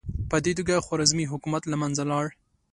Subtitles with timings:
[0.29, 2.25] په دې توګه خوارزمي حکومت له منځه لاړ.